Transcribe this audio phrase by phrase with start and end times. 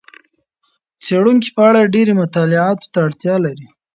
[1.03, 3.67] څېړونکي په اړه ډېرې مطالعاتو ته اړتیا لري.